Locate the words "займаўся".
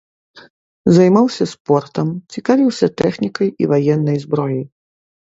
0.95-1.45